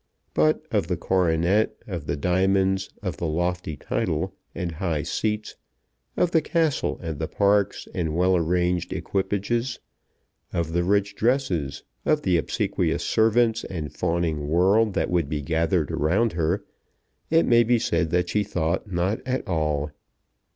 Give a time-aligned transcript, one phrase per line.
[0.33, 5.57] But of the coronet, of the diamonds, of the lofty title, and high seats,
[6.17, 9.79] of the castle, and the parks, and well arranged equipages,
[10.51, 15.91] of the rich dresses, of the obsequious servants, and fawning world that would be gathered
[15.91, 16.63] around her,
[17.29, 19.91] it may be said that she thought not at all.